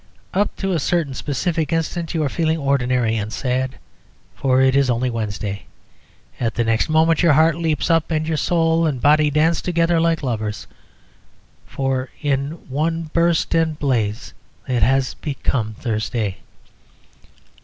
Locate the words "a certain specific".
0.73-1.71